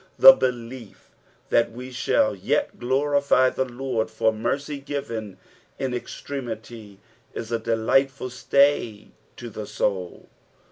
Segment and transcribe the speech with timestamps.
[0.17, 1.11] The belief
[1.49, 5.37] that we shall yet glorify the Lord for mercy given
[5.77, 6.97] in ex tremity
[7.35, 10.27] is a delightful stay to the soul.